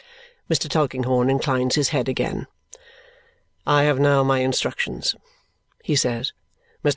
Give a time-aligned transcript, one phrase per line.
[0.49, 0.67] Mr.
[0.67, 2.47] Tulkinghorn inclines his head again.
[3.67, 5.13] "I have now my instructions,"
[5.83, 6.33] he says.
[6.83, 6.89] "Mr.